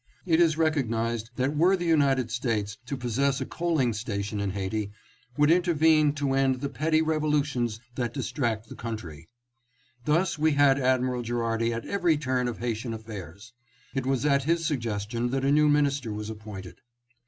"It 0.25 0.39
is 0.39 0.57
recognized 0.57 1.29
that 1.35 1.55
were 1.55 1.77
the 1.77 1.85
United 1.85 2.31
States 2.31 2.75
to 2.87 2.97
possess 2.97 3.39
a 3.39 3.45
coaling 3.45 3.93
station 3.93 4.39
in 4.39 4.49
Haiti... 4.49 4.89
would 5.37 5.51
intervene 5.51 6.11
to 6.13 6.33
end 6.33 6.55
the 6.59 6.69
petty 6.69 7.03
revolutions 7.03 7.79
that 7.93 8.11
distract 8.11 8.67
the 8.67 8.73
country." 8.75 9.27
Thus 10.05 10.39
we 10.39 10.53
had 10.53 10.79
Admiral 10.79 11.21
Gherardi 11.21 11.71
at 11.71 11.85
every 11.85 12.17
turn 12.17 12.47
of 12.47 12.57
Haitian 12.57 12.95
affairs. 12.95 13.53
It 13.93 14.07
was 14.07 14.25
at 14.25 14.45
his 14.45 14.65
suggestion 14.65 15.29
that 15.29 15.45
a 15.45 15.51
new 15.51 15.69
minister 15.69 16.11
was 16.11 16.31
appointed. 16.31 16.77